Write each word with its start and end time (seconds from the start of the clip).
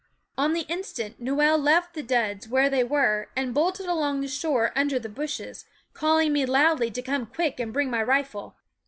On 0.35 0.53
the 0.53 0.61
instant 0.67 1.19
Noel 1.19 1.59
left 1.59 1.93
the 1.93 2.01
duds 2.01 2.47
where 2.47 2.71
they 2.71 2.83
were 2.83 3.29
and 3.35 3.53
bolted 3.53 3.85
along 3.85 4.19
the 4.21 4.27
shore 4.27 4.71
under 4.75 4.97
the 4.97 5.09
bushes, 5.09 5.65
calling 5.93 6.33
me 6.33 6.43
loudly 6.43 6.89
to 6.89 7.03
come 7.03 7.27
quick 7.27 7.59
and 7.59 7.71
bring 7.71 7.91
my 7.91 8.01
rifle. 8.01 8.55